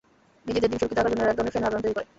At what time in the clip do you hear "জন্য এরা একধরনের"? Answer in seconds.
1.11-1.53